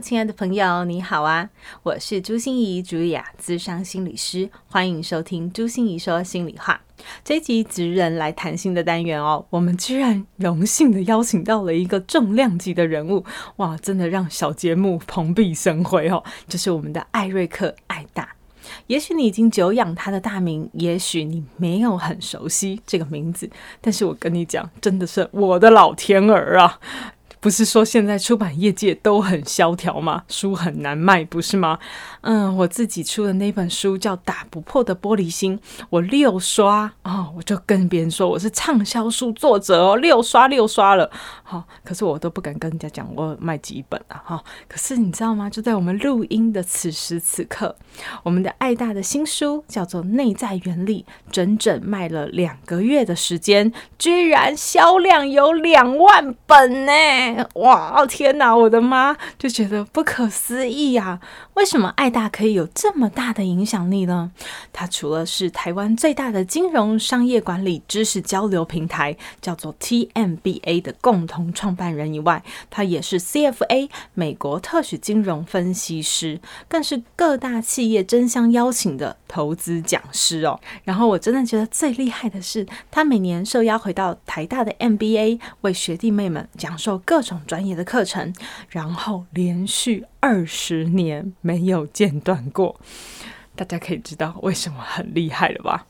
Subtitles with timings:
[0.00, 1.48] 亲爱的朋友，你好啊！
[1.82, 6.80] 我是朱心仪，主雅咨商心理师，欢迎收听朱心仪说心里话。
[7.24, 13.24] 这集职人来谈心的单元哦，我们居然荣幸的邀请到了一个重量级的人物，
[13.56, 16.22] 哇，真的让小节目蓬荜生辉哦！
[16.46, 18.34] 就是我们的艾瑞克·艾大。
[18.88, 23.48] 也许你已经久仰他的大名，也许你没有很熟悉这个名字，
[23.80, 26.78] 但是我跟你讲，真的是我的老天儿啊！
[27.40, 30.24] 不是说现在出版业界都很萧条吗？
[30.28, 31.78] 书很难卖，不是吗？
[32.22, 35.56] 嗯，我自己出的那本书叫《打不破的玻璃心》，
[35.90, 41.08] 我六刷哦，我就跟别人说我是畅销书作者哦，六刷六刷了。
[41.44, 44.20] 好、可是我都不敢跟人家讲我卖几本啊。
[44.24, 45.48] 哈、可是你知道吗？
[45.48, 47.76] 就在我们录音的此时此刻，
[48.24, 56.92] 我们的爱大的新书叫做《内在原理》，整整卖了两个月的时间，居然销量有两万本呢！
[57.54, 61.18] 哇，天哪，我的妈，就觉得不可思议呀！
[61.56, 64.30] 为什么爱大可以有这么大的影响力呢？
[64.74, 80.60] 他除了是台湾最大的金融商业管理知识交流平台，叫做 TMBA 的共同创办人以外，他也是 CFA 美国特许金融分析师，更是各大企业争相邀请的投资讲师哦。
[80.84, 88.34] 然后我真的觉得最厉害的是，他每年受邀回到台大的 MBA，为学弟妹们讲授各种专业的课程，
[88.68, 92.80] 然后连续二十年没有间断过，
[93.54, 95.86] 大家可以知道为什么很厉害了吧？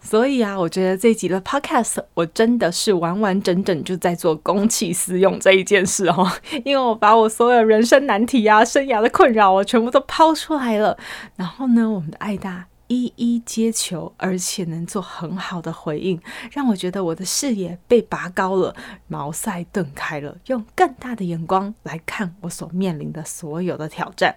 [0.00, 6.30] 所以啊，我觉得这一集的 Podcast 我真的是完完整整就在做公器私用这一件事哦，
[6.64, 10.96] 因为我把我所有人生难题啊、生涯的困扰我全部都抛出来了，
[11.34, 12.66] 然后呢，我们的爱大。
[12.86, 16.20] 一一接球，而且能做很好的回应，
[16.52, 18.76] 让我觉得我的视野被拔高了，
[19.08, 24.34] 茅塞顿开了，用更大的眼光来看我所面临的所有的挑战。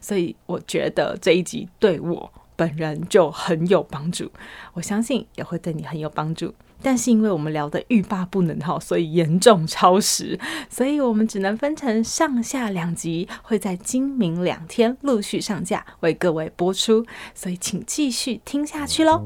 [0.00, 4.30] 所以我觉得这一集对我本人就很有帮助，
[4.72, 6.54] 我相信也会对你很有帮助。
[6.82, 10.38] 但是因为我们聊的欲罢不能哈，所以严重超时，
[10.70, 17.04] 所以我们只能分成上下两集，会在今明两天陆续上架为各位播出，
[17.34, 19.22] 所以请继续听下去喽。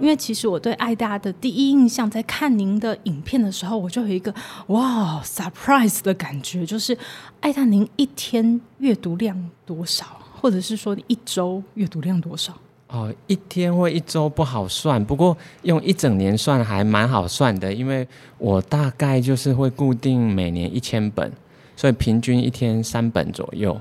[0.00, 4.32] 因为其实我对艾大的第一印象，在看您的影片的时候，我就有一个
[4.68, 6.96] 哇 surprise 的感觉，就是
[7.40, 10.06] 艾大您一天阅读量多少，
[10.40, 12.54] 或者是说你一周阅读量多少？
[12.88, 21.30] 哦，一天或一周不好算，不过用一整年算还蛮好算的，因为我大概就是会固定每年一千本，
[21.76, 23.78] 所以平均一天三本左右。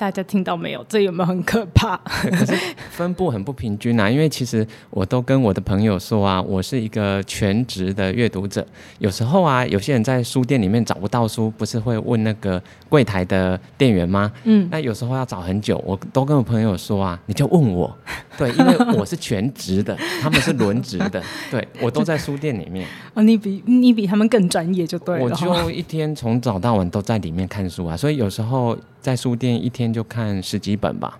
[0.00, 0.82] 大家听到没有？
[0.88, 1.94] 这有没有很可怕？
[1.98, 2.54] 可是
[2.88, 8.66] 分布很不平均啊，因为其实我都跟我的朋友说啊，我是一个全职的阅读者。
[8.98, 14.32] 有时候啊，有些人在书店里面找不到书，不是会问那个柜台的店员吗？
[14.44, 17.94] 嗯，那有时候要找很久，我都跟我朋友说啊，你就问我，
[18.38, 22.86] 对，因为我是全职的， 他们是轮值的，对，我都在书店里面。
[23.12, 25.24] 哦，你比你比他们更专业就对了。
[25.24, 28.74] 我就一天从早到晚都在里面看书啊，所以有时候。
[29.00, 31.18] 在书店一天就看十几本吧。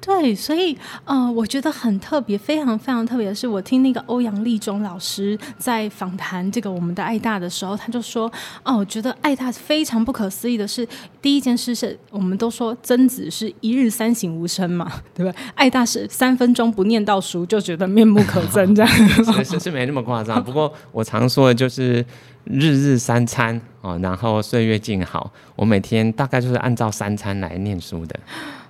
[0.00, 8.32] 对，所以呃，我觉得很特别，非常非常特别的是，我听那个欧阳立中老师在访谈这个我们的爱大的时候，他就说
[8.64, 10.86] ：“哦，我觉得爱大非常不可思议的是，
[11.20, 15.34] 第一件事是我们都说曾子是一日三省吾身嘛， 对不对？
[15.54, 18.90] 爱大是三分钟不念到书就觉得面目可憎，这样
[19.44, 20.42] 是是没那么夸张。
[20.44, 22.02] 不过我常说的就是
[22.50, 28.18] 日日三餐哦，然后岁月静好，我每天大概就是按照三餐来念书的。”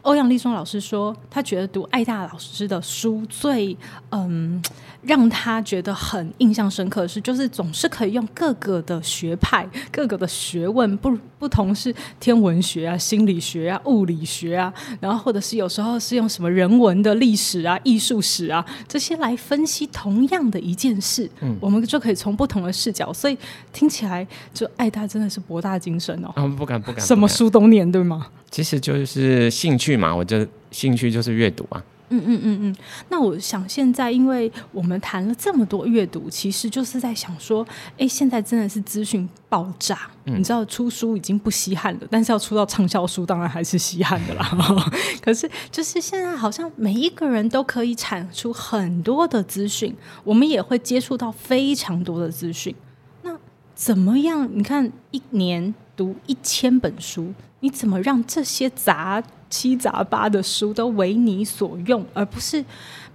[0.03, 3.77] 欧阳立松老师说，他觉得读艾大老师的书最
[4.11, 4.63] 嗯，
[5.03, 23.37] 让他觉得很印象深刻的是，就是总是可以用各个的学派、各个的学问，不不同是天文学啊、心理学啊、物理学啊，然后或者是有时候是用什么人文的历史啊、艺术史啊这些来分析同样的一件事，嗯，我们就可以从不同的视角，所以
[23.73, 26.33] 听起来就爱大真的是博大精深哦。
[26.35, 28.27] 啊，不敢不敢，什么书都念，对吗？
[28.51, 31.83] 其实就是兴趣嘛，我就兴趣就是阅读啊。
[32.11, 32.77] 嗯嗯嗯嗯。
[33.09, 37.67] 那我想现在，因为我们谈了这么多阅读，其实就是在想说，
[37.99, 39.99] 哎，现在真的是资讯爆炸。
[40.25, 44.51] 嗯、你知道出书已经不稀罕了，但是要出到畅销书，当然还是稀罕的啦。
[45.23, 49.95] 可是就是现在，好像每一个人都可以产出很多的资讯，
[50.25, 52.75] 我们也会接触到非常多的资讯。
[53.23, 53.37] 那
[53.75, 54.49] 怎么样？
[54.53, 57.35] 你看一年读一千本书。
[57.61, 59.21] 你怎么让这些杂
[59.51, 62.65] 七杂八的书都为你所用，而不是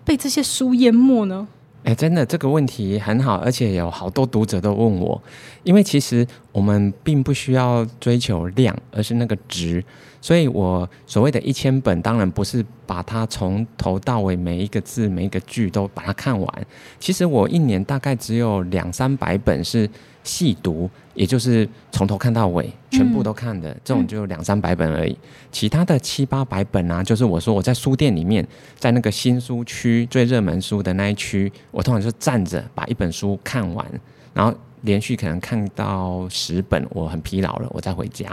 [0.03, 1.47] 被这些书淹没呢？
[1.83, 5.21] 哎，真的这个问题很好，而且有好多读者都问我。
[5.63, 9.83] 因为其实我们并不需要追求量，而是那个值。
[10.21, 16.65] 所以我所谓的一千本，当然不是把它从头到尾每一个字、每一个句都把它看完。
[16.99, 19.89] 其实我一年大概只有两三百本是。
[20.23, 25.11] 细读，也就是从头看到尾，全部都看的，嗯、这种就两三百本而已。
[25.11, 25.17] 嗯、
[25.51, 28.47] 其他的七八百本啊，就是我说我在书店里面，
[28.77, 33.85] 在那个新书区最热门书的那一区，我通常就站着把一本书看完，
[34.33, 38.25] 然后连续可能看到十本，我很疲劳了，我再回家。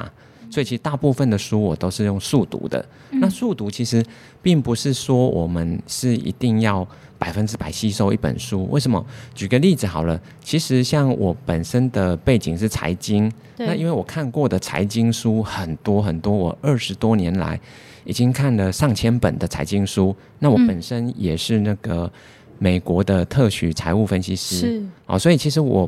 [0.50, 2.84] 所以其实大部分的书我都是用速读的。
[3.10, 4.04] 嗯、那速读其实
[4.42, 6.86] 并不是说我们是一定要。
[7.20, 9.04] 百分之百吸收一本书，为什么？
[9.34, 17.60] 举个例子好了，其实像我本身的背景是财经，那因为我看过的财经书很多很多，我二十多年来
[18.06, 20.16] 已经看了上千本的财经书。
[20.38, 22.10] 那我本身也是那个
[22.58, 25.86] 美国的特许财务分析师，啊哦，所以其实我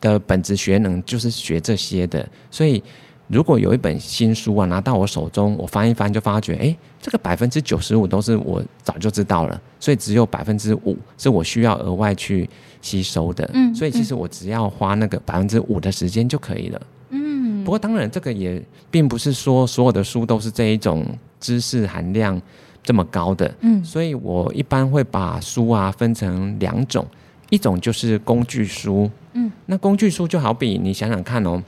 [0.00, 2.82] 的本职学能就是学这些的，所以。
[3.28, 12.48] 如果有一本新书啊拿到我手中，我翻一翻就发觉，哎，这个百分之九十五都是我早就知道了，所以只有百分之五是我需要额外去
[12.82, 13.48] 吸收的。
[13.54, 16.80] 嗯，所以其实我只要花那个百分之五的时间就可以了。
[17.08, 21.06] 嗯，不过当然这个也并不是说所有的书都是这一种
[21.40, 22.40] 知识含量
[22.82, 23.52] 这么高的。
[23.60, 27.06] 嗯，所以我一般会把书啊分成两种，
[27.48, 29.10] 一种就是工具书。
[29.32, 31.62] 嗯，那工具书就好比你想想看哦。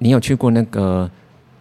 [0.00, 1.08] 你有去过那个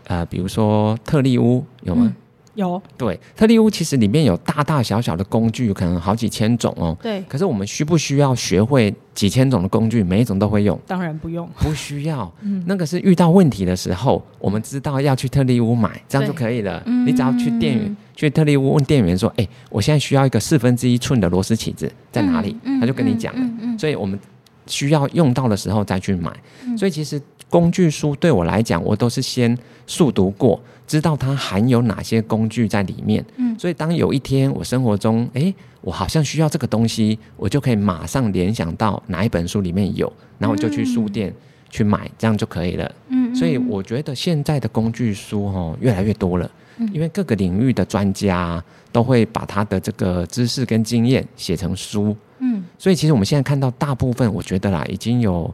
[0.07, 2.05] 呃，比如说特利屋有吗？
[2.05, 2.15] 嗯、
[2.55, 2.81] 有。
[2.97, 6.97] 对，特力屋其实里面有大大小小的工具，可能好几千种哦。
[6.99, 7.21] 对。
[7.27, 10.79] 可是我们需不需要学会几千种的工具，每一种都会用？
[10.87, 11.47] 当然不用。
[11.59, 12.31] 不需要。
[12.41, 12.63] 嗯。
[12.65, 16.81] 那个是遇到问题的时候，我们知道要去特力屋买，这样就可以了。
[16.87, 17.05] 嗯。
[17.05, 23.39] 你只要去店员、嗯、去特力屋问店员说：“哎，我现在需要一个四分之一寸的螺丝起子，在哪里？”嗯、他就跟你讲了。
[23.41, 24.17] 嗯嗯嗯、所以我们
[24.65, 26.31] 需要用到的时候再去买。
[26.65, 27.21] 嗯、所以其实。
[27.49, 29.57] 工具书对我来讲，我都是先
[29.87, 33.25] 速读过，知道它含有哪些工具在里面。
[33.37, 41.33] 嗯，所以当有一天我生活中，诶，我好像需要这个东西，我就可以马上联想到哪一本书里面有，然后我就去书店
[41.71, 42.91] 去买，嗯、这样就可以了。
[43.07, 46.49] 嗯，所以我觉得现在的工具书哦越来越多了，
[46.93, 52.15] 因为各个领域的专家都会把他的这个知识跟经验写成书。
[52.37, 55.51] 嗯，所以其实我们现在看到大部分，我觉得啦，已经有。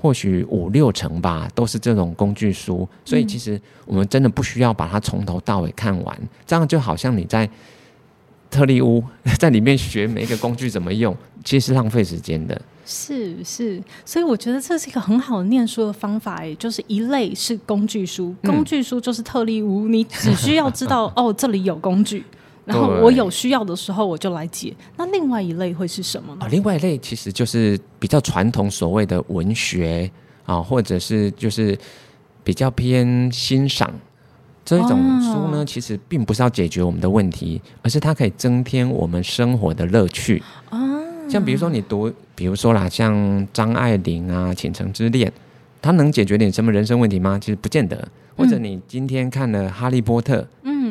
[0.00, 7.48] 或许五六成吧，都是这种工具书，所以其实我们真的不需要把它从头到尾看完，嗯、这样就好像你在
[8.50, 9.02] 特力屋
[9.38, 12.60] 在里面学每一个工具怎么用，其实是浪费时间的。
[12.90, 22.24] 是是，所以我觉得这是一个很好的念书的方法，也就是一类是工具书，工具书就是特例屋，嗯、你只需要知道 哦，这里有工具。
[22.68, 24.74] 然后我有需要的时候我就来解。
[24.96, 26.44] 那另外一类会是什么呢？
[26.44, 30.10] 啊，另外一类其实就是比较传统所谓的文学
[30.44, 31.76] 啊，或者是就是
[32.44, 33.90] 比较偏欣赏
[34.66, 40.78] 这一种书呢，其实并不是要解决我们的问题，而是它可以增添我们生活的乐趣啊。
[41.26, 45.30] 像比如说你读，比如说啦，像张爱玲啊，《倾城之恋》，
[45.80, 47.38] 它能解决你什么人生问题吗？
[47.40, 48.06] 其实不见得。
[48.36, 50.46] 或者你今天看了《哈利波特》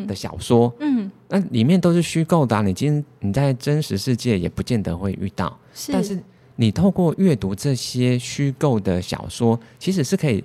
[0.07, 0.97] 的小说，嗯。
[1.29, 5.60] 嗯那里面都是虚构的啊，你今天你在真实世界也不见得会遇到。
[5.74, 6.17] 是，但是
[6.55, 10.41] 你透过阅读这些虚构的小说，其实是可以，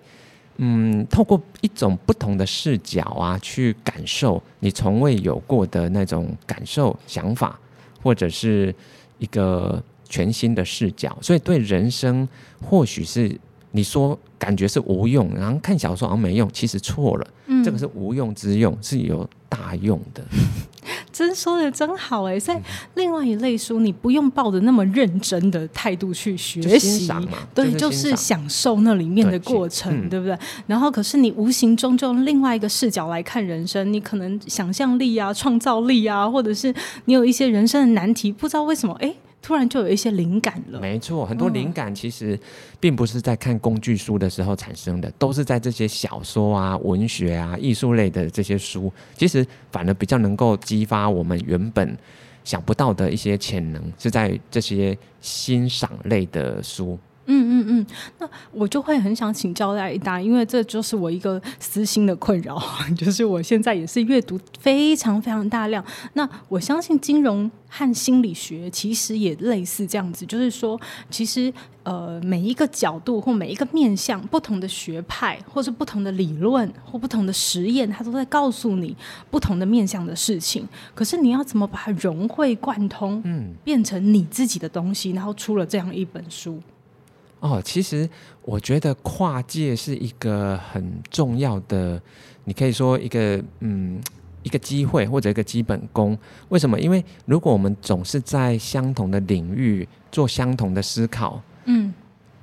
[0.56, 7.56] 嗯，透过一种不同的视角啊，去感受你从未有过的那种感受、想法，
[8.02, 8.74] 或者是
[9.18, 11.16] 一个全新的视角。
[11.22, 12.28] 所以对人生，
[12.60, 13.38] 或许是
[13.70, 17.26] 你说感觉是无用，然后看小说好像没用，其实错了。
[17.46, 20.24] 嗯，这个是无用之用，是有大用的。
[21.12, 22.58] 真说的真好哎，所以
[22.94, 27.06] 另外一类书，你不用抱着那么认真的态度去学习，
[27.54, 30.36] 对，就是享受那里面的过程，对，不对？
[30.66, 36.74] 然后，可是你无形中就用另外一个视角来看人生，你可能想象力啊、创造力啊，或者是
[37.04, 39.08] 你有一些人生的难题，不知道为什么哎。
[39.08, 40.80] 诶突然就有一些灵感了。
[40.80, 42.38] 没错，很多灵感其实
[42.78, 51.98] 并不是在看工具书的时候产生的，都是在这些小说啊、文学啊、艺术类的这些书，其实反而比较能够激发我们原本
[52.44, 56.96] 想不到的一些潜能，是在这些欣赏类的书。
[57.26, 57.86] 嗯嗯嗯，
[58.18, 62.60] 那我就会很想请教艾大，因为这就是我一个私心的困扰，
[62.96, 65.84] 就是我现在也是阅读非常非常大量。
[66.14, 70.78] 那我相信金融和心理学其实也类似这样子，就是说，
[71.10, 71.52] 其实
[71.84, 78.96] 呃每一个角度或每一个面向，不同的学派或是不同的理论或不同的实验，它都在告诉你
[79.30, 80.68] 不同的面向的事情。
[80.94, 86.60] 可是你要怎么把它融会贯通，嗯，变成你自己的东西，然后出了这样一本书。
[87.42, 88.08] 哦，其实
[88.42, 92.00] 我觉得跨界是一个很重要的，
[92.44, 94.00] 你可以说一个嗯
[94.44, 96.16] 一个机会或者一个基本功。
[96.50, 96.78] 为什么？
[96.78, 101.92] 因为如果我们总是在相同的领域做相同的思考，嗯，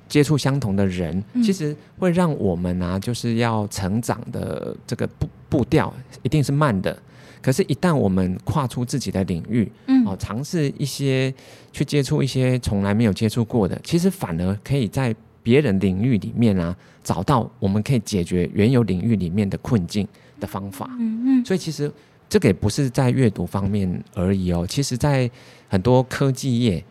[0.06, 5.90] 接触相同的人，嗯，其实会让我们啊，就是要成长的这个步步调
[6.22, 6.94] 一定是慢的。
[7.42, 11.32] 可是，一旦我们跨出自己的领域，嗯，哦，尝试一些
[11.72, 20.06] 去接触一些从来没有接触过的，其实反而可以在别人领域里面啊，找到我们可以解决原有领域里面的困境
[20.38, 20.88] 的方法。
[20.98, 21.44] 嗯嗯。
[21.44, 21.90] 所以，其实
[22.28, 24.66] 这个也不是在阅读方面而已哦。
[24.68, 25.30] 其实，在
[25.68, 26.84] 很多科技业，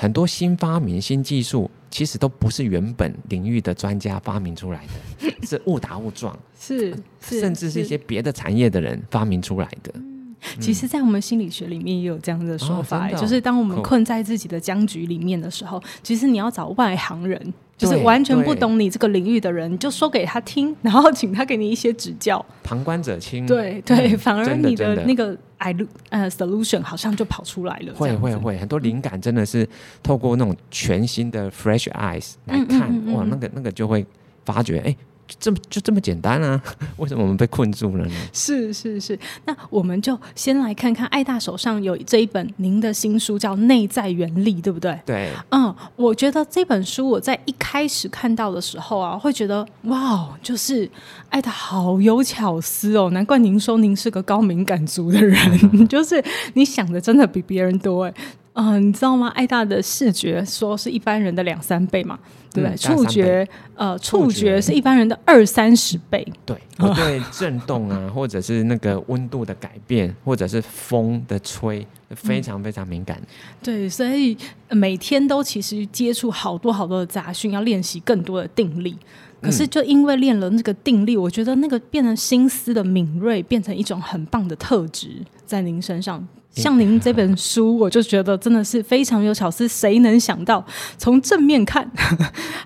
[0.00, 4.82] 很多新发明、新技术，其实都不是原本领域的专家发明出来
[5.20, 9.92] 的， 是误打误撞，是，是甚至是一些别的产业的人发明出来的。
[9.96, 17.52] 嗯，其实，在我们心理学里面也有这样的说法，哦哦、就是当我们困在自己的僵局里面的时候，其实你要找外行人。
[17.80, 22.44] 就是完全不懂你这个领域的人，你就说给他听，然后请他给你一些指教。
[22.62, 23.46] 旁观者清。
[23.46, 25.74] 对对、嗯，反而你的那个 I
[26.10, 27.94] 呃 solution 好像就跑出来了。
[27.94, 29.66] 会会会，很多灵感真的是
[30.02, 34.04] 透过那种全新的 fresh eyes 来看，哇，那个那个就会
[34.44, 34.94] 发觉，哎。
[35.38, 36.60] 这么就这么简单啊？
[36.98, 38.12] 为什么我们被困住了呢？
[38.32, 44.98] 是是是，那我们就先来看看艾大手上有这一本您的新书，叫《内在原理》，对不对？
[45.06, 45.30] 对。
[45.50, 50.88] 嗯，我觉得这本书我在一开始看到的时候啊，会觉得哇，就是
[51.28, 55.38] 艾大好有巧思哦，难怪您说您是个高敏感族的人，
[55.72, 56.22] 嗯、 就是
[56.54, 58.14] 你想的真的比别人多哎。
[58.54, 59.28] 嗯、呃，你知道吗？
[59.28, 62.18] 艾大的视觉说是一般人的两三倍嘛。
[62.52, 66.26] 对，对，触觉，呃，触觉是一般人的二三十倍。
[66.44, 73.22] 对，我对震动啊，或者是那个温度的改变，或者是风的吹，非常非常敏感。
[73.62, 74.36] 对，所以
[74.68, 78.98] 每天都其实接触好多好多的杂讯，要练习更多的定力。
[79.40, 85.08] 可是就因为练了那个定力，我觉得那个变成心思的敏锐，变成一种很棒的特质，
[85.46, 86.26] 在您身上。
[86.52, 89.68] 像您这本书，我就觉得真的是非常有巧思。
[89.68, 90.64] 谁能想到，
[90.98, 91.88] 从正面看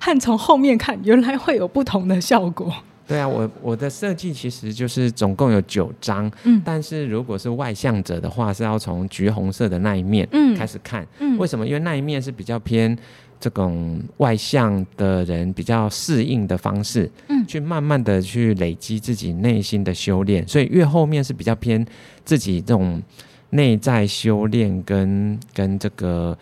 [0.01, 2.73] 和从后面看，原来会有不同的效果？
[3.07, 10.27] 对啊，我我的设计其实就是总共有九章，嗯，但是如果是外向者的话，是要从橘红色的那一面
[10.57, 11.07] 开始看。
[11.19, 11.67] 嗯，为什么？
[11.67, 12.97] 因为那一面是比较偏
[13.45, 20.47] 这种外向的人比较适应的方式，嗯，去慢慢的去累积自己内心的修炼。
[20.49, 21.85] 所以越后面是比较偏
[22.25, 23.03] 自己这种。
[23.51, 26.37] 内在修炼跟跟这个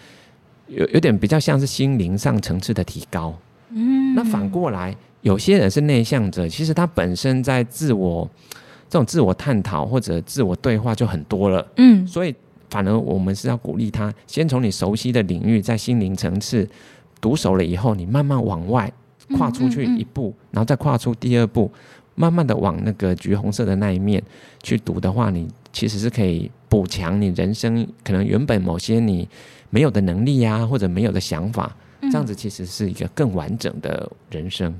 [0.66, 3.36] 有有点比较像是心灵上层次的提高，
[3.68, 8.26] 嗯，那反过来，有些人是内向者，其实他本身在自我
[8.88, 12.34] 这种自我探讨或者自我对话就很多了，嗯，所以
[12.72, 16.66] 反而我们是要鼓励他，先从你熟悉的领域，在心灵层次
[17.20, 18.90] 读熟了以后，你慢慢往外
[19.36, 21.70] 跨出去一步，嗯嗯嗯，然后再跨出第二步，
[22.14, 24.22] 慢慢的往那个橘红色的那一面
[24.62, 26.50] 去读的话，你其实是可以。
[26.72, 29.28] 补强你人生可能原本某些你
[29.68, 34.74] 没有的能力呀、啊，或者没有的想法，这样子其实是一个更完整的人生。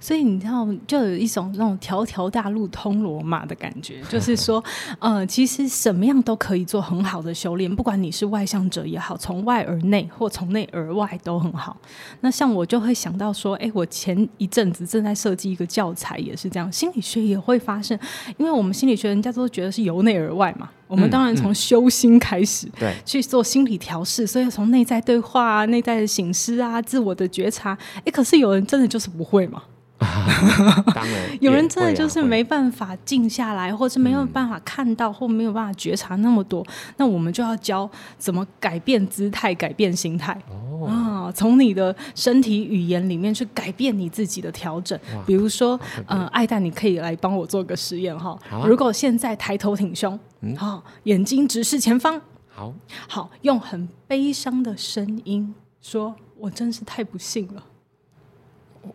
[0.00, 4.62] 所以你知道，就有一种那种条条大路通罗马的感觉，就是说，
[4.98, 11.76] 呃，其实什么样都可以做很好的修炼，不管你是外向者也好，从外而内或从内而外都很好。
[12.20, 17.98] 那像我就会想到说，哎，我前一阵子正在设计一个教材，也是这样，心理学也会发生，
[18.36, 29.62] 因为我们心理学人家都觉得是由内而外嘛，我们当然从修心开始，对、嗯，去做心理调试，所以从内在对话啊、内在的醒思啊、自我的觉察，哎，可是有人真的就是不会嘛。
[29.98, 36.64] 当然， 有人真的就是没办法静下来，或是没有办法看到，或没有办法觉察那么多。
[36.96, 40.38] 那我们就要教怎么改变姿态，改变心态。
[40.50, 44.98] 哦，啊，从你的身体语言里面去改变你自己的调整。
[45.24, 48.38] 比如说，呃，艾大，你可以来帮我做个实验哈。
[48.66, 50.18] 如果现在抬头挺胸，
[50.56, 52.74] 好，眼睛直视前方，好，
[53.08, 57.64] 好，用很悲伤的声音说：“我真是太不幸了。”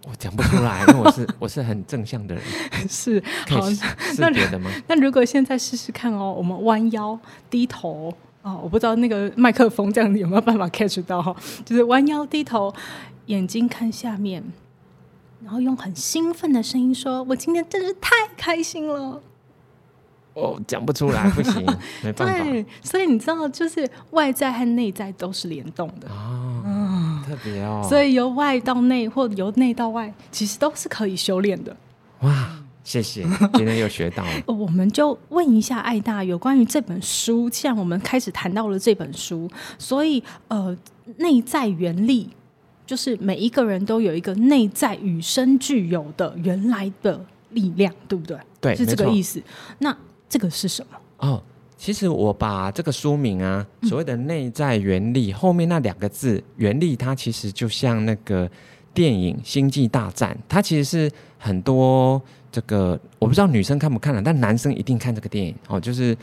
[0.07, 2.43] 我讲不出来，因为我是 我是很正向的人。
[2.87, 3.59] 是，好，
[4.17, 4.69] 那别的吗？
[4.87, 7.17] 那如果现在试试看哦，我们弯腰
[7.49, 12.73] 低头，哦，我不知道那个麦克风这样子有没有办法 catch 到哈， 就是弯腰低头，
[13.27, 14.43] 眼睛看下面，
[15.43, 19.21] 然后用很兴奋的声音说：“我今天真是太开心了。”
[20.35, 21.65] 哦，讲不出来，不行，
[22.01, 22.43] 没办法。
[22.45, 26.38] 对，所以你知道，就是外在和内在都是联动的哦，嗯，
[27.29, 27.85] 特别哦。
[27.87, 31.75] 所以由外到内，或由内到外，其实都是可以修炼的。
[32.21, 34.29] 哇，谢谢，今天又学到了。
[34.47, 40.75] 我们就问一下爱大有关于这本书，既然我们开始谈到了这本书，所以呃，
[41.17, 42.29] 内在原力
[42.85, 48.37] 就是每一个人都有一个内在与生俱有的原来的力量，对不对？
[48.59, 49.41] 对，是这个意思。
[49.77, 49.95] 那
[50.27, 50.97] 这个是什么？
[51.19, 51.43] 哦，
[51.79, 58.47] 其实我把这个书名啊，所谓的内在原力、嗯、后面那两个字“原力”，它其实就像那个
[58.93, 62.21] 电影《星际大战》，它其实是很多
[62.51, 66.15] 这个我不知道女生看不看了，但男生一定看这个电影哦，就是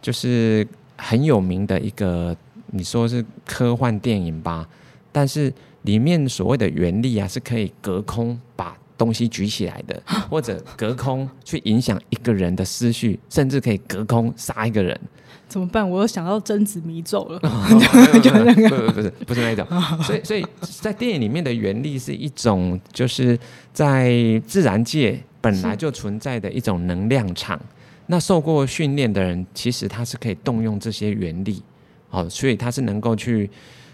[0.00, 0.64] 就是
[0.96, 2.34] 很有名的一个，
[2.68, 4.64] 你说是科幻电影吧？
[5.10, 5.52] 但是
[5.82, 8.78] 里面所谓的原力啊，是可以隔空把。
[9.00, 15.00] 东西举起来的，或者隔空去影响一个人的思绪，甚至可以隔空杀一个人，
[15.48, 15.88] 怎么办？
[15.88, 19.66] 我又想到贞子迷咒了， 不是不是不是那种，
[20.02, 23.38] 所以所以在电影里面的原力是一种，就是
[23.72, 24.12] 在
[24.46, 27.58] 自然界本来就存在的一种能量场。
[28.08, 31.62] 那受过训练的人，其实他是可以动用这些原力，
[32.10, 33.48] 好，所以他是能够去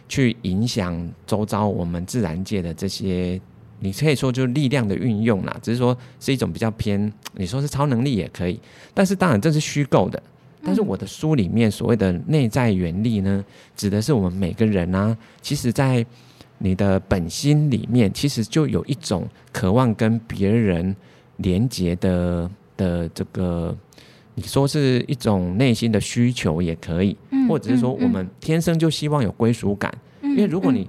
[0.08, 3.40] 去影响周遭我们自然界的这些。
[3.80, 8.59] 你可以说就是力量的运用啦，只是说是一种比较偏，你说是超能力也可以，
[8.95, 10.23] 但是当然这是虚构的。
[10.64, 13.45] 但是我的书里面所谓的内在原力呢，
[13.76, 16.04] 指的是我们每个人啊，其实在
[16.59, 20.97] 你的本心里面，其实就有一种渴望跟别人
[21.37, 23.76] 连接的的这个，
[24.35, 27.16] 你说是一种内心的需求也可以，
[27.49, 30.88] 或者是说我们天生就希望有归属感，因为如果你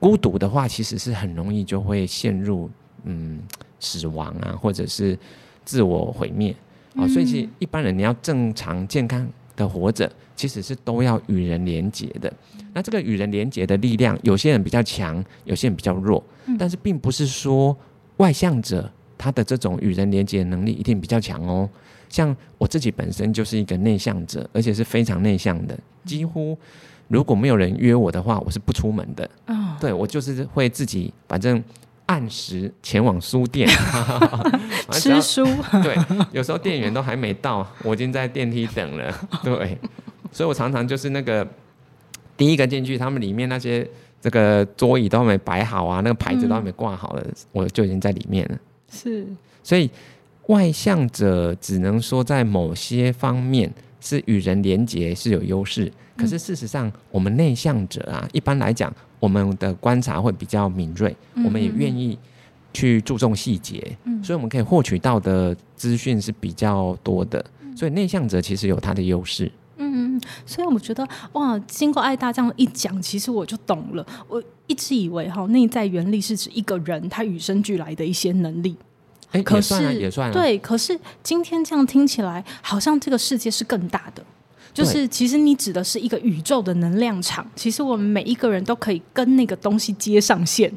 [0.00, 2.70] 孤独的话，其实是很容易就会陷入
[3.04, 3.40] 嗯
[3.80, 5.18] 死亡啊，或者是
[5.64, 6.54] 自我毁灭
[6.94, 7.06] 啊。
[7.08, 12.32] 所以，其实一般人你要正常健康的活着，其实是都要与人连结的。
[12.72, 16.22] 那这个与人连结的力量，有些人比较强，有些人比较弱，
[16.58, 17.76] 但是并不是说
[18.18, 21.68] 外向者他的这种与人连结的能力一定比较强哦。
[22.08, 26.56] 像我自己本身就是一个内向者，而且是非常内向的，几乎。
[27.08, 29.28] 如果没有人约我的话，我是不出门的。
[29.46, 31.62] 哦、对，我就是会自己，反正
[32.06, 33.68] 按时前往书店
[34.92, 35.44] 吃书。
[35.82, 35.96] 对，
[36.32, 39.12] 有时候店员都还没到，我已经在电梯等了。
[39.42, 39.76] 对，
[40.30, 41.46] 所以我常常就是那个
[42.36, 43.88] 第一个进去，他们里面那些
[44.20, 48.58] 这个桌椅都还没摆好啊，那个牌子都还没挂好了，嗯、我就已经在里面了。
[48.90, 49.26] 是，
[49.62, 49.90] 所以
[50.46, 55.92] 外向者只能说在某些方面是与人连结是有优势。
[56.16, 62.18] 可是事实上，我们内向者啊，一般来讲，我们的观察会比较敏锐，嗯、我们也愿意
[62.72, 67.44] 去注重细节，嗯、所以我们可以获取到的资讯是比较多的。
[67.62, 69.50] 嗯、所以内向者其实有他的优势。
[69.76, 74.04] 嗯，所以我觉得哇，经过爱大这样一讲，其实我就懂了。
[74.26, 78.76] 我一直以为哈，内在原力是指一个人他与生俱来的一些能力。
[79.32, 80.32] 哎，可是也算啊，也算啊。
[80.32, 84.24] 对，可是今天这样听起来，好像这个世界是更大的。
[84.72, 87.44] 就是，其实你指的是一个宇宙的能量场。
[87.56, 90.72] 其实我们每一个人都可以跟那个东西接上线。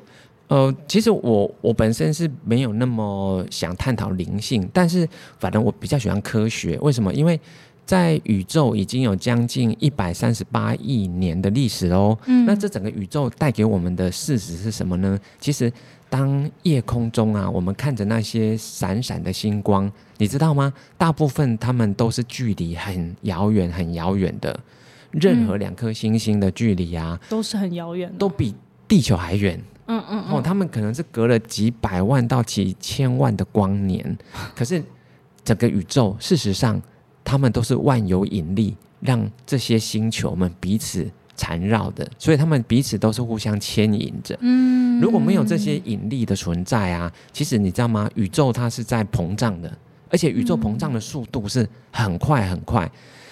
[0.48, 5.08] 呃，其实我我本身是没有那么想探讨灵性，但是
[5.40, 6.80] 反正我比较喜欢科学。
[6.80, 7.14] 为什么？
[7.14, 7.40] 因为
[7.86, 12.18] 在宇宙已经有将近一百三十八亿年的历史喽。
[12.26, 15.20] 嗯，那这整个宇宙带给我们的事实是什么呢？
[15.40, 15.72] 其实。
[16.12, 20.74] 当夜空中啊，我们看着那些闪闪的星光，你知道吗？
[20.98, 24.60] 大部分它们都是距离很遥远、很遥远的。
[25.12, 28.54] 任何两颗星星的距离啊，都是很遥远，都比
[28.90, 29.58] 地球还远。
[29.88, 34.18] 嗯嗯哦，他们可能是隔了几百万到几千万的光年，
[34.54, 34.84] 可是
[35.46, 36.82] 整个宇宙，事实上，
[37.24, 41.10] 他们都是万有引力，让这些星球们彼此。
[41.42, 44.38] 缠绕的，所以他们彼此都是互相牵引着。
[44.42, 48.08] 嗯，如果没有这些引力的存在啊，其实你知道吗？
[48.14, 49.76] 宇宙它是在膨胀的，
[50.10, 52.88] 而且宇宙膨胀的速度是很快很快。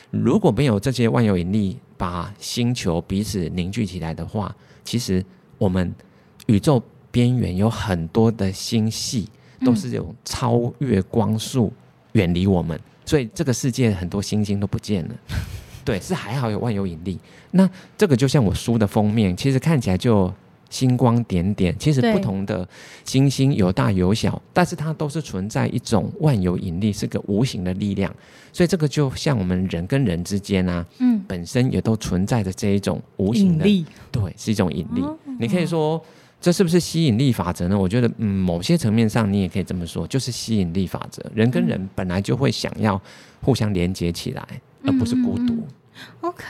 [0.09, 5.23] 如果没有这些万有引力把星球彼此凝聚起来的话，其实
[5.59, 5.93] 我们
[6.47, 9.29] 宇宙边缘有很多的星系
[9.63, 11.71] 都是有超越光速
[12.13, 15.15] 远离我们，所以这个世界很多星星都不见了。
[15.89, 17.19] 对，是还好有万有引力。
[17.51, 20.31] 那这个就像我书的封面，其实看起来就
[20.69, 22.67] 星光点点，其实不同的
[23.03, 28.13] 星星有大有小，但是它都是存在一种万有引力，是个无形的力量。
[28.53, 35.01] 所以这个就像我们人跟人之间啊，嗯，本身也都存在着这一种无形的力，对，是一种引力。
[35.01, 35.99] 哦、你可以说
[36.39, 37.77] 这是不是吸引力法则呢？
[37.77, 41.23] 我觉得，嗯，某些层面上你也可以这么说，就是吸引力法则。
[41.33, 43.01] 人跟人本来就会想要
[43.41, 44.47] 互相连接起来，
[44.83, 45.53] 而不是孤独。
[45.53, 45.63] 嗯
[46.21, 46.43] OK，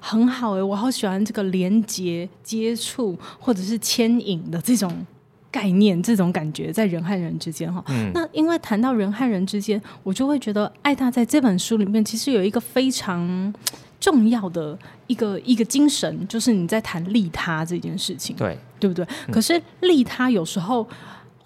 [0.00, 5.06] 很好哎，我好喜欢这个连接、接触或者是牵引的这种
[5.50, 7.82] 概念、这种感觉，在人和人之间哈。
[7.88, 13.52] 嗯、那因为谈到人和人之间，我就会觉得爱大在这本书里面其实有一个非常
[14.00, 19.06] 重要的一个一个精神，就是你在谈利他这件事情，对对不对？
[19.26, 20.86] 嗯、可是利他有时候。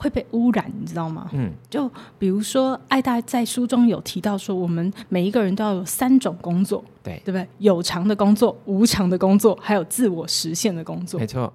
[0.01, 1.29] 会被污染，你知道吗？
[1.35, 7.47] 嗯，就比如说，爱大在书中有提到说，我们每一个人都要有三种工作，对，对不对？
[7.59, 11.53] 有偿的工作、无偿的工作，还有自我实现的工作，没错。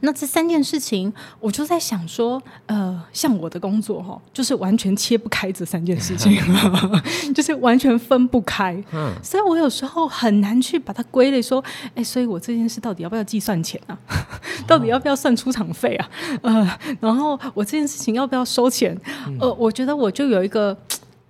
[0.00, 6.36] 那这三件事情，我就在想说，呃，像我的工作哈，就是完全切不开这三件事情，
[7.34, 8.72] 就是完全分不开。
[8.92, 11.62] 嗯，所以我有时候很难去把它归类，说，
[11.94, 13.98] 哎，所以我这件事到底要不要计算钱啊？
[14.66, 16.10] 到底要不要算出场费啊？
[16.42, 18.96] 呃，然后我这件事情要不要收钱？
[19.40, 20.76] 呃，我觉得我就有一个，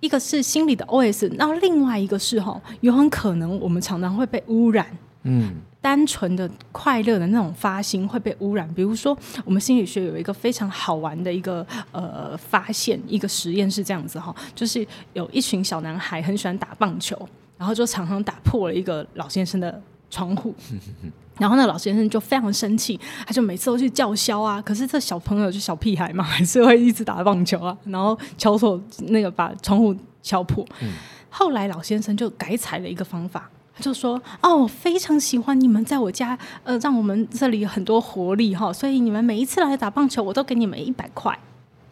[0.01, 4.85] 一个是心里的 OS，然后另外一个是哈，有很可能我们常常会被污染。
[5.23, 5.55] 嗯。
[5.83, 8.73] 单纯的快乐的那种发心会被污染。
[8.73, 20.55] 比如说，我们心理学有一个非常好玩的一个呃发现，一个实验是这样子哈，就是有一群小男孩很喜欢打棒球，然后就常常打破了一个老先生的窗户，
[21.37, 24.61] 然后那老先生就非常生气，他就每次都去叫嚣啊。
[24.61, 30.65] 可是这小朋友就小屁孩嘛，还是会一直打棒球啊，然后敲错那个把窗户敲破。
[31.29, 33.49] 后来老先生就改采了一个方法。
[33.75, 41.35] 他就说：“哦，我非常喜欢你们在我家，呃，让我们这里有很多活力哈，所以你们每一次来打棒球，我都给你们一百块，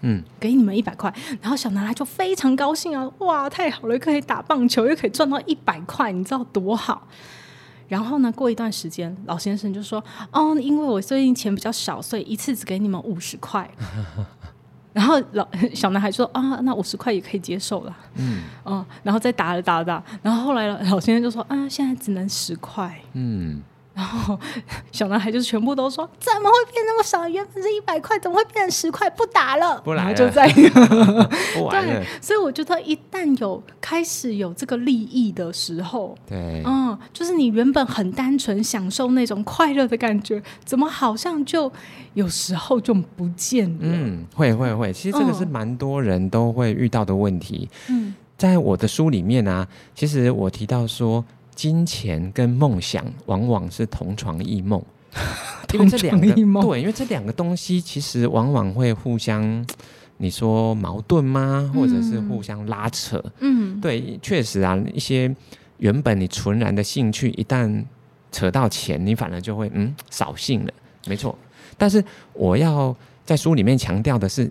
[0.01, 1.11] 嗯，给你们一百块。
[1.41, 7.07] 然后小男孩就非常高兴啊，哇，太好了，可以打棒球，又可以赚到一百块，你知道多好？
[7.87, 13.69] 然后呢，过一段时间，老先生就说：哦，因为我最近钱比较少，所以一次只给你们五十块。”
[14.93, 23.61] 然后老 小男孩说啊，那五十块也可以接受了，嗯，哦，然后再打了打了打，然后后来老先生就说啊，现在只能十块，嗯。
[24.01, 24.39] 然后
[24.91, 27.29] 小男孩就是全部都说，怎么会变那么少？
[27.29, 29.07] 原本是一百块，怎么会变成十块？
[29.11, 30.47] 不打了，不来了，就在
[31.53, 31.99] 不玩了。
[31.99, 41.71] 对，所以我觉得一旦有开始有这个利益的时候，对，嗯，就是你原本很单纯享受那种快乐的感觉，怎么好像就
[42.15, 43.79] 有时候就不见了？
[43.81, 47.69] 嗯，会会会，其实这个是蛮多人都会遇到的问题。
[47.87, 51.23] 嗯，在我的书里面啊，其实我提到说。
[51.55, 54.81] 金钱跟梦想往往是同床异梦，
[55.73, 59.65] 因为这两个对，因为这两个东西其实往往会互相，
[60.17, 61.71] 你说矛盾吗？
[61.75, 63.23] 或者是互相拉扯？
[63.39, 65.33] 嗯，对，确实啊，一些
[65.77, 67.83] 原本你纯然的兴趣，一旦
[68.31, 70.73] 扯到钱，你反而就会嗯扫兴了。
[71.07, 71.37] 没错，
[71.77, 74.49] 但是我要在书里面强调的是，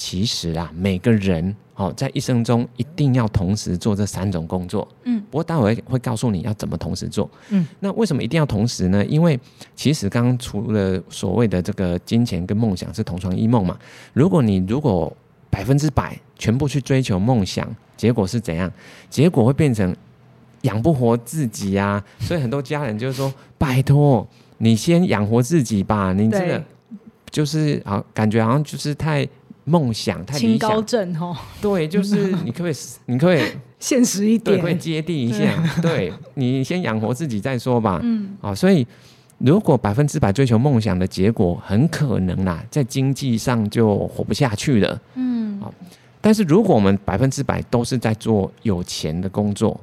[0.00, 1.54] 其实啊，每个人。
[1.76, 4.86] 哦，在一生中一定要同时做这三种工作。
[5.04, 7.30] 嗯，不过待会会告诉你要怎么同时做。
[7.48, 9.02] 嗯，那为什么一定要同时呢？
[9.06, 9.40] 因为
[9.74, 13.78] 其实刚刚除了所谓的这个金钱跟梦想是同床异梦嘛。
[14.12, 15.10] 如果你如果
[15.48, 18.70] 百分之百全部去追求梦想，结果是怎样？
[19.08, 19.96] 结果会变成
[20.62, 22.04] 养不活自己啊。
[22.18, 26.62] 所以很多家人就是说：“拜托，你先养活自己吧。”你这个
[27.30, 29.26] 就是好，感觉好像就是太。
[29.70, 32.74] 梦想太理想，清高症哦，对，就是你可不可以，
[33.06, 33.42] 你可以
[33.78, 38.00] 现实一点，对，可以接地一下，对，你先养活自己再说吧。
[38.02, 38.84] 嗯，啊，所以
[39.38, 45.00] 如果百分之百追求梦想的结果，很可能啦，在经济上就活不下去了。
[45.14, 45.70] 嗯，啊，
[46.20, 49.80] 但是如果我们百分之百都是在做有钱的工作，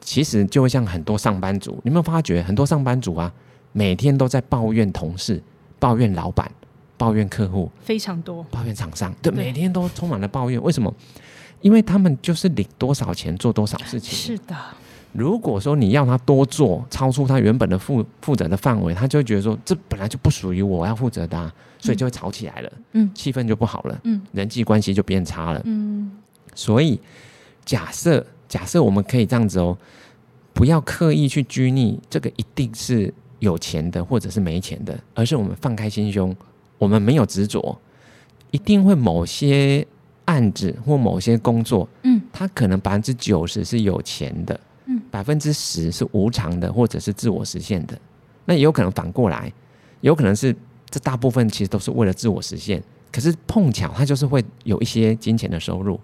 [0.00, 3.32] 其实就会像很多上班族，你有没有发觉很多上班族啊，
[3.72, 5.42] 每天都在抱怨同事，
[5.80, 6.48] 抱怨老板。
[6.96, 10.62] 抱怨客户非常多，抱怨厂商，对，每天都充满了抱怨。
[10.62, 10.94] 为什么？
[11.60, 14.12] 因为他们就是领多少钱做多少事情。
[14.12, 14.54] 是的，
[15.12, 22.72] 如果说你要他多做，超出他原本的负负责的范围，他就会觉得说这本来就不属于我要负责的，所以就会吵起来了。
[22.92, 23.98] 嗯，气氛就不好了。
[24.04, 25.62] 嗯，人际关系就变差了。
[25.64, 26.12] 嗯，
[26.54, 27.00] 所以
[27.64, 29.76] 假设假设我们可以这样子哦，
[30.52, 36.36] 不要刻意去拘泥这个一定是有钱的或者是没钱的，而是我们放开心胸。
[36.84, 37.76] 我们没有执着，
[38.50, 39.86] 一定会某些
[40.26, 47.98] 案子或某些工作，嗯，它可能百分之九十是有钱的，嗯，百分之十是无偿的或者是自我实现的，
[48.44, 49.50] 那也有可能反过来，
[50.02, 50.54] 有可能是
[50.90, 52.82] 这大部分其实都是为了自我实现。
[53.10, 55.98] 可是碰巧它就是会有一些金钱的收入，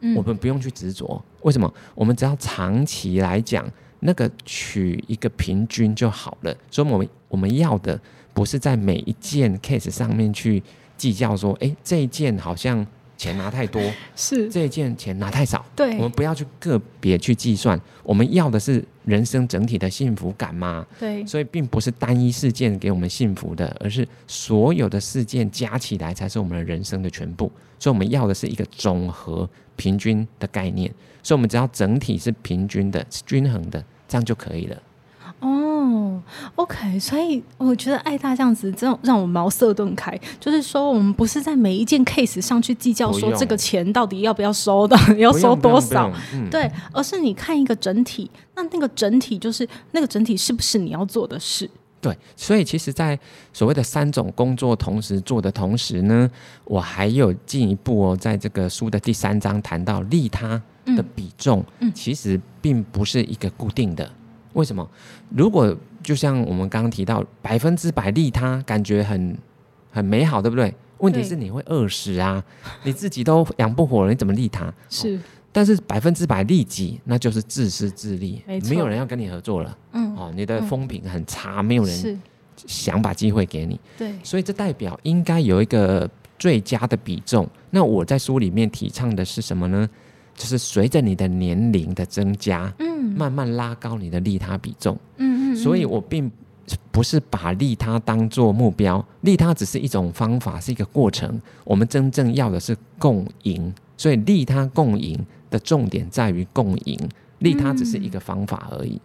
[0.00, 1.22] 嗯，我们不用去执着。
[1.42, 1.72] 为什么？
[1.94, 3.64] 我们只要长期来讲，
[4.00, 6.56] 那个取一个平均就好了。
[6.70, 8.00] 所以，我们我们要的
[8.36, 10.62] 不是在每一件 case 上面去
[10.98, 12.86] 计较说，哎，这一件好像。
[13.18, 13.80] 钱拿太多
[14.14, 20.86] 是这一件钱拿太少，对，我们不要去个别去计算，我们要的是人生整体的幸福感嘛。
[21.00, 27.50] 对，所以并不是单一事件给我们幸福的，而是所有的事件加起来才是我们的人生的全部。
[27.78, 34.76] 所以我们要的是一个总和平均的概念，所以我们只要整体是平均的、是均衡的，这样就可以了。
[35.40, 36.22] 哦
[36.54, 40.18] ，OK，所以我觉得爱大这样子，真的让我茅塞顿开。
[40.40, 51.68] 就是说，我们不是在每一件 case 上去计较说这个钱到底要不要收的， 要收多少，嗯、对，而是你看一个整体，那那个整体就是那个整体是不是你要做的事？
[52.00, 53.18] 对，所以其实，在
[53.52, 56.30] 所谓的三种工作同时做的同时呢，
[56.64, 60.60] 我还有进一步哦，在这个书的第三章谈到利他
[60.96, 64.08] 的比重，嗯，其实并不是一个固定的。
[64.56, 64.88] 为什么？
[65.28, 69.36] 如果就像我们刚刚提到，百分之百利他，感觉很
[69.90, 70.74] 很美好，对不对？
[70.98, 72.42] 问题是你会饿死啊，
[72.82, 74.72] 你自己都养不活了，你怎么利他？
[74.88, 75.14] 是。
[75.16, 75.20] 哦、
[75.52, 79.76] 但是百分之百利己，那就是自私自利，没有人要跟你合作了。
[79.92, 80.16] 嗯。
[80.16, 82.20] 哦，你的风评很差，嗯、没有人
[82.56, 83.78] 想把机会给你。
[83.98, 84.14] 对。
[84.22, 87.46] 所以这代表应该有一个最佳的比重。
[87.70, 89.86] 那我在书里面提倡的是什么呢？
[90.36, 96.30] 就是随着你的年龄的增加，嗯，慢慢拉高你的利他比重，嗯嗯，所以我并
[96.92, 101.40] 不是把利他当做目标，利他只是一种方法，是一个过程。
[101.64, 105.18] 我们真正要的是共赢，所以利他共赢
[105.48, 106.98] 的重点在于共赢，
[107.38, 109.00] 利他只是一个方法而已。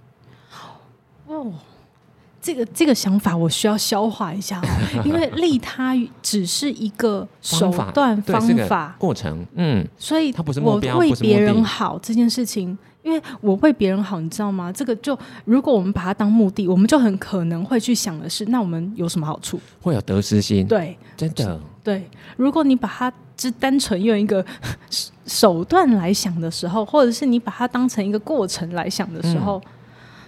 [1.27, 1.53] 哦。
[2.41, 4.59] 这个这个想法我需要消化一下，
[5.05, 14.71] 因为利他只是一个手段方法，方法过程，嗯，所以它不是，我为别人好这件事情，因为我为别人好，你知道吗？
[14.71, 19.59] 这个就如果我们把它当目的，我们就很可能会去想的是，那我们有什么好处？
[19.79, 22.09] 会有得失心，对，真的，对。
[22.37, 24.43] 如果你把它只单纯用一个
[25.27, 29.61] 手段来想的时候，或者是你把它当成一个过程来想的时候。
[29.65, 29.71] 嗯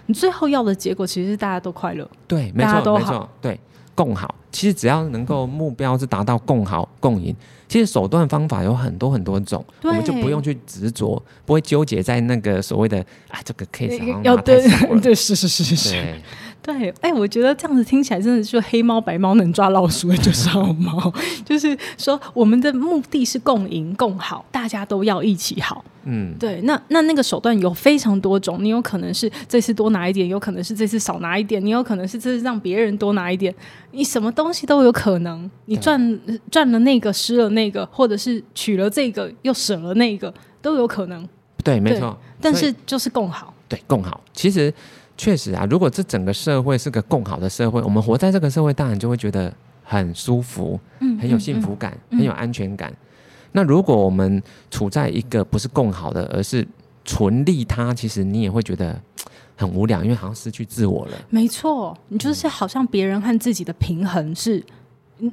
[0.05, 3.59] 你最后要的结果其实是大家都快乐，对，没错，没错，对，
[3.95, 4.35] 共好。
[4.51, 7.35] 其实只要能够目标是达到共好共赢，
[7.67, 14.61] 其实手段方法有很多很多种，我们就不用去执着，不会纠结在那个所谓的啊这个 case 好像要对
[15.01, 15.75] 对是是是是。
[15.75, 16.15] 是。
[16.63, 25.83] 对，哎、欸，我觉得这样子听起来真的就黑猫白猫能抓老鼠的就是好猫，就是说我们的目的是共赢共好，大家都要一起好。
[26.05, 33.53] 嗯，对，那那那个手段有非常多种，你有可能是这次多拿一点，有可能是这次少拿一点，你有可能是这次让别人多拿一点，
[33.91, 41.27] 你什么东西都有可能，你赚赚了那个失了那个，或者是取了这个又舍了那个都有可能。
[41.61, 44.73] 对，没错，但是就是共好，对，共好，其实。
[45.23, 52.93] 确实啊，如果这整个社会是个共好的社会，我们活在这个社会，当然就会觉得很舒服，嗯，很有幸福感，很有安全感。
[53.53, 56.67] 那如果我们处在一个不是共好的，而是
[57.05, 59.01] 纯利他，其实你也会觉得
[59.55, 61.13] 很无聊，因为好像失去自我了。
[61.29, 64.61] 没错，你就是好像别人和自己的平衡是，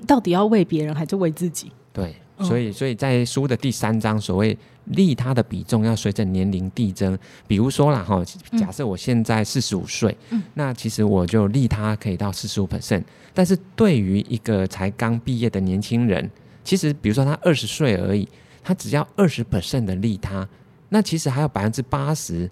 [0.07, 1.73] 到底要为别人还是为自己？
[1.93, 2.15] 对。
[2.43, 7.19] 所以，所以在书的第三章，所谓利他的比重要随着年龄递增。
[7.47, 8.23] 比如说啦，哈，
[8.59, 13.03] 假设我现在四十五岁，嗯、那其实我就利他可以到四十五 percent。
[13.35, 16.31] 但是对于一个才刚毕业的年轻人，
[16.65, 18.29] 其实比如说他二十岁而已，
[18.63, 20.49] 他只要二十 percent 的利他，
[20.89, 22.51] 那其实还有百分之八十，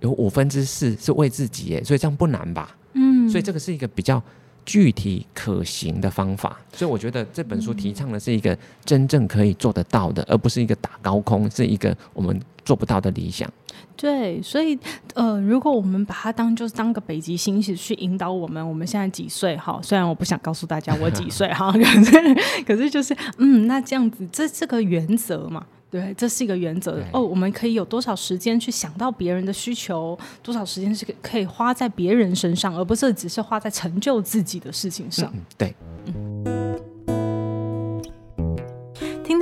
[0.00, 2.76] 有五分之四是为自己耶，所以这样不难吧？
[2.92, 4.22] 嗯，所以这个是一个比较。
[4.70, 13.50] 具体可行的方法，所以我觉得这本书提倡的是一个真正可以做得到的，而不是一个打高空，是一个我们做不到的理想。
[13.96, 14.78] 对，所以
[15.14, 19.80] 呃，如果我们把它当就是当个北极星去引导我们，我们现在几岁哈？
[19.82, 25.66] 虽然我不想告诉大家我几岁哈， 可是可是就是嗯，那这样子，这这个原则嘛。
[25.90, 27.20] 对，这是一个原则哦。
[27.20, 30.16] 我们可以有多少时间去想到别人的需求？
[30.42, 35.30] 多少时间是可以花在别人身上，而不是只是花在成就自己的事情上？
[35.34, 35.74] 嗯、对。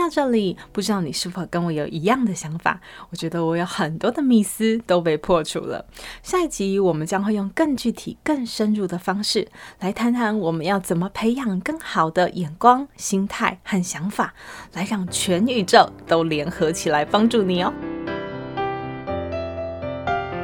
[0.08, 2.80] 这里，不知道你是否跟我有一样的想法？
[3.10, 5.84] 我觉得我有很多的迷思都被破除了。
[6.22, 9.48] 下一集我们将会用更具体、更深入的方式
[9.80, 14.34] 来谈谈我们要怎么培养更好的眼光、心态和想法，
[14.72, 17.72] 来让全宇宙都联合起来帮助你哦。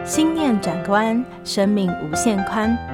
[0.04, 2.93] 心念转关，生命无限宽。